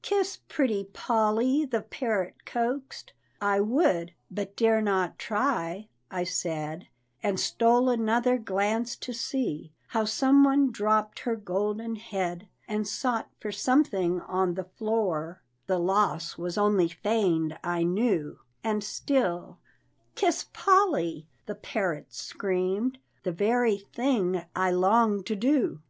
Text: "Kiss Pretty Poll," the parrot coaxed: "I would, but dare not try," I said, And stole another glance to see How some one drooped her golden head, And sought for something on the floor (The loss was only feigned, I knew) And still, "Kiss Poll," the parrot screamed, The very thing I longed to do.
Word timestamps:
"Kiss 0.00 0.38
Pretty 0.48 0.84
Poll," 0.94 1.66
the 1.66 1.82
parrot 1.90 2.46
coaxed: 2.46 3.12
"I 3.38 3.60
would, 3.60 4.14
but 4.30 4.56
dare 4.56 4.80
not 4.80 5.18
try," 5.18 5.90
I 6.10 6.24
said, 6.24 6.88
And 7.22 7.38
stole 7.38 7.90
another 7.90 8.38
glance 8.38 8.96
to 8.96 9.12
see 9.12 9.74
How 9.88 10.06
some 10.06 10.42
one 10.42 10.70
drooped 10.70 11.18
her 11.18 11.36
golden 11.36 11.96
head, 11.96 12.48
And 12.66 12.88
sought 12.88 13.28
for 13.40 13.52
something 13.52 14.22
on 14.22 14.54
the 14.54 14.64
floor 14.64 15.42
(The 15.66 15.78
loss 15.78 16.38
was 16.38 16.56
only 16.56 16.88
feigned, 16.88 17.58
I 17.62 17.82
knew) 17.82 18.38
And 18.62 18.82
still, 18.82 19.58
"Kiss 20.14 20.46
Poll," 20.54 21.24
the 21.44 21.54
parrot 21.60 22.10
screamed, 22.14 22.96
The 23.22 23.32
very 23.32 23.76
thing 23.92 24.46
I 24.56 24.70
longed 24.70 25.26
to 25.26 25.36
do. 25.36 25.82